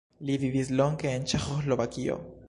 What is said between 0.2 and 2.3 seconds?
Li vivis longe en Ĉeĥoslovakio.